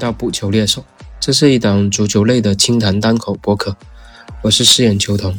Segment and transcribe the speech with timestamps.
[0.00, 0.82] 到补球猎手，
[1.20, 3.76] 这是一档足球类的清谈单口播客，
[4.40, 5.38] 我是饰演球童。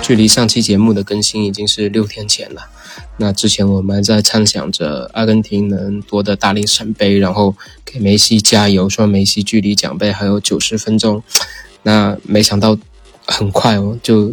[0.00, 2.70] 距离上期节目的更新已经是六天前了。
[3.18, 7.54] 那之前我们在畅想着阿根廷能夺得大力神杯，然后
[7.84, 11.22] 给梅西加油，说梅西距离奖杯还有九十分钟。
[11.82, 12.78] 那没想到
[13.26, 14.32] 很快哦，就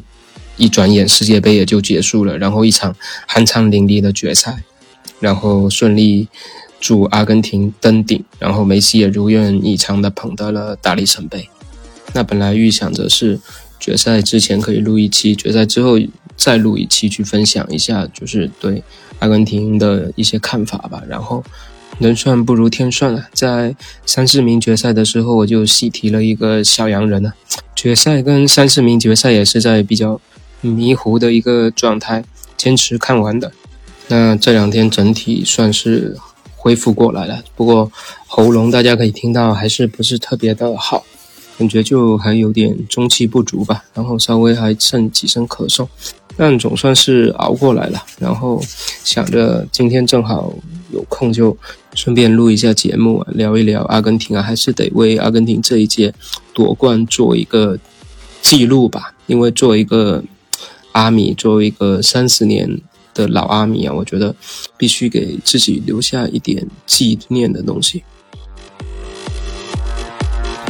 [0.56, 2.96] 一转眼世界杯也就结束了，然后一场
[3.28, 4.64] 酣畅淋漓的决赛。
[5.20, 6.28] 然后顺利
[6.80, 11.50] 助阿根廷登顶，然后梅西也如愿以偿的捧得了大力神杯。
[12.14, 13.40] 那本来预想着是
[13.80, 16.00] 决赛之前可以录一期，决赛之后
[16.36, 18.82] 再录一期去分享一下，就是对
[19.20, 21.04] 阿根廷的一些看法吧。
[21.08, 21.44] 然后
[22.00, 23.76] 人算不如天算啊，在
[24.06, 27.34] 三四名决赛的时候我就细提了一个小洋人啊。
[27.76, 30.20] 决赛跟三四名决赛也是在比较
[30.62, 32.24] 迷糊的一个状态，
[32.58, 33.52] 坚持看完的。
[34.12, 36.18] 那这两天整体算是
[36.56, 37.92] 恢复过来了，不过
[38.26, 41.06] 喉咙大家可以听到还是不是特别的好，
[41.60, 45.88] 感觉就还有点中气不足吧，然后稍微还剩几声咳嗽，
[46.36, 48.04] 但总算是熬过来了。
[48.20, 48.60] 然后
[49.04, 50.52] 想着今天正好
[50.92, 51.56] 有空，就
[51.94, 56.12] 顺便录一下节目，聊一聊阿根廷啊，还是得为阿根廷这一届
[56.52, 57.78] 夺冠做一个
[58.42, 60.24] 记录吧，因为作为一个
[60.94, 62.82] 阿米，作为一个三十年。
[63.20, 64.34] 的老阿米啊，我觉得
[64.78, 68.02] 必须给自己留下一点纪念的东西。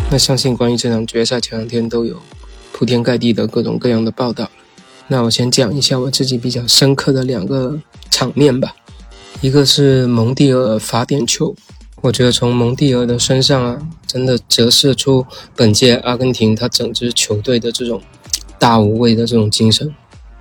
[0.09, 2.19] 那相信关于这场决赛，前两天都有
[2.71, 4.49] 铺天盖地的各种各样的报道。
[5.07, 8.75] 那我先讲一下我自己比较深刻的两个场面吧。
[9.41, 11.55] 一个是蒙蒂尔罚点球，
[12.01, 15.23] 我觉得从蒙蒂尔的身上啊，真的折射出
[15.55, 18.01] 本届阿根廷他整支球队的这种
[18.57, 19.93] 大无畏的这种精神。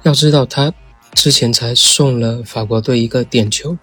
[0.05, 0.73] 要知道他。
[1.15, 3.77] 之前才送了法国队一个点球，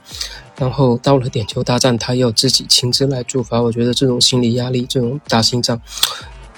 [0.57, 3.61] 然后到了点球大战，他要自己亲自来助罚。
[3.61, 5.81] 我觉得这种心理压力，这种大心脏，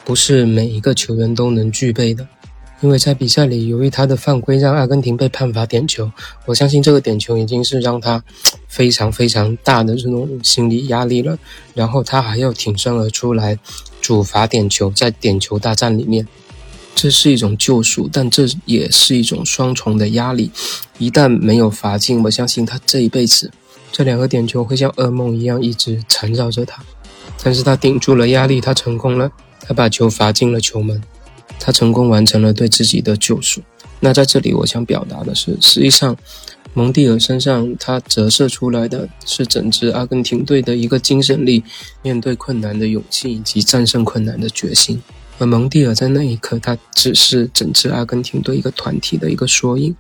[0.06, 2.28] 不是每一个球员都能具备的。
[2.82, 6.12] 因为在比赛里，由于他的犯规让阿根廷被判罚点球，
[6.46, 8.24] 我相信这个点球已经是让他
[8.68, 11.40] 非常非常大的这种心理压力了。
[11.74, 13.58] 然后他还要挺身而出来
[14.00, 16.28] 主罚点球，在点球大战里面。
[17.00, 20.50] 这是一种救赎，但这也是一种双重的压力。
[20.98, 23.52] 一旦没有罚进，我相信他这一辈子
[23.92, 26.84] 这两个点球会像噩梦一样一直缠绕着他。
[27.44, 29.32] 但是他顶住了压力，他成功了，
[29.62, 31.00] 他把球罚进了球门，
[31.60, 33.62] 他成功完成了对自己的救赎。
[34.00, 36.18] 那在这里，我想表达的是，实际上
[36.74, 41.64] 蒙蒂尔身上他折射出来的是整支阿根廷队的一个精神力、
[42.02, 45.00] 面对困难的勇气以及战胜困难的决心。
[45.40, 49.96] 而蒙蒂尔在那一刻，他只是整支阿根廷队一个团体的一个缩影。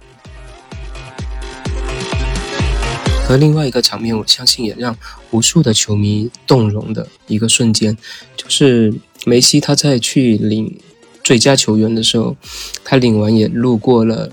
[3.24, 4.98] 和另外一个场面，我相信也让
[5.30, 7.96] 无数的球迷动容的一个瞬间，
[8.36, 8.92] 就是
[9.26, 10.80] 梅西他在去领
[11.24, 12.36] 最佳球员的时候，
[12.84, 14.32] 他领完也路过了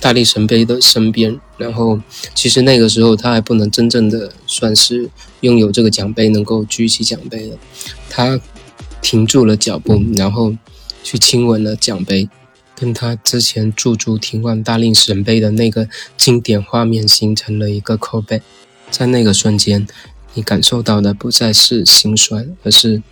[0.00, 2.00] 大力神杯的身边，然后
[2.34, 5.10] 其实那个时候他还不能真正的算是
[5.40, 7.58] 拥有这个奖杯，能够举起奖杯的，
[8.08, 8.40] 他。
[9.00, 10.54] 停住了脚步，然后
[11.02, 12.28] 去亲吻了奖杯，
[12.74, 18.42] 跟他之前驻足听望大令神杯的那个经典画面形成了一个扣背。
[18.90, 19.86] 在那个瞬间，
[20.34, 23.02] 你感受到的不再是心酸，而是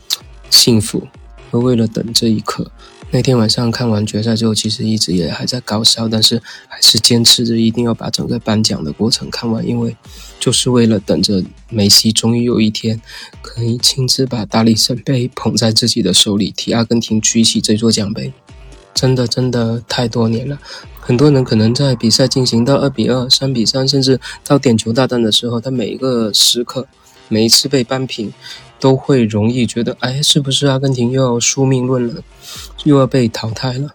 [0.51, 1.07] 幸福。
[1.53, 2.71] 而为了等这一刻。
[3.17, 6.39] 那天晚上看完决赛之后，其实一直也还在高烧，但是
[6.69, 9.97] 还是坚持着一定要把整个颁奖的过程看完，因为
[10.39, 13.01] 就是为了等着梅西终于有一天
[13.41, 18.31] 可以亲自把大力神杯捧在自己的手里，替阿根廷举起这座奖杯。
[18.93, 20.59] 真的真的太多年了，
[21.01, 26.87] 很多人可能在比赛进行到二比二、三比三，甚至到点球大战的时候，他每一个时刻，
[27.29, 28.33] 每一次被扳平。
[28.79, 32.23] 都会容易觉得，哎，是不是阿根廷又要输命论了，
[32.85, 33.89] 又要被淘汰了？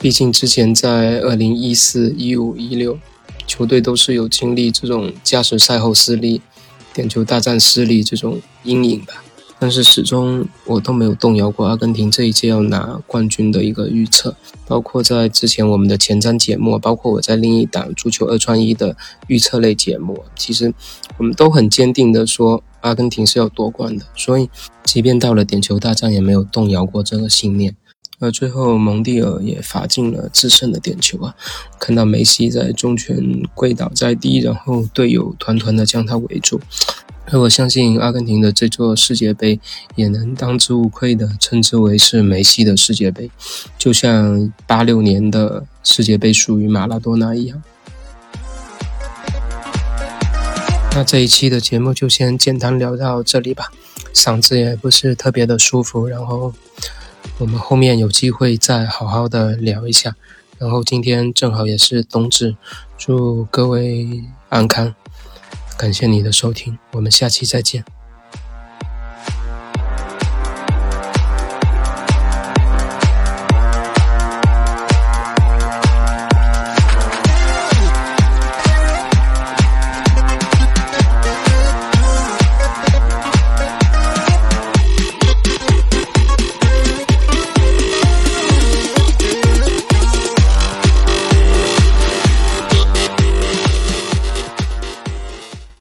[0.00, 2.98] 毕竟之前在二零一四、一五、一六，
[3.46, 6.42] 球队都是有经历这种加时赛后失利、
[6.92, 9.22] 点球大战失利这种阴影吧。
[9.60, 14.34] 但是始终我都没有动摇过阿根廷这一届要拿冠军的一个预测，
[14.66, 18.96] 包括在之前我们的前瞻节目，包括我在另一档足球二串一的
[19.28, 20.74] 预测类节目，其实
[21.18, 22.64] 我们都很坚定的说。
[22.84, 24.50] 阿根廷是要夺冠的，所以
[24.84, 27.74] 即便到了点球大战，也没有动摇过这个信念。
[28.20, 31.34] 而最后，蒙蒂尔也罚进了制胜的点球啊！
[31.80, 36.60] 看到梅西在中拳跪倒在地，然后队友团团的将他围住。
[37.26, 39.58] 而我相信，阿根廷的这座世界杯
[39.96, 43.30] 也能当之无愧的称之为是梅西的世界杯，
[43.78, 47.62] 就像八六年的世界杯属于马拉多纳一样。
[50.96, 53.72] 那这一期的节目就先简单聊到这里吧，
[54.14, 56.54] 嗓子也不是特别的舒服，然后
[57.38, 60.14] 我们后面有机会再好好的聊一下。
[60.56, 62.56] 然后今天正好也是冬至，
[62.96, 64.94] 祝各位安康，
[65.76, 67.84] 感谢你的收听，我们下期再见。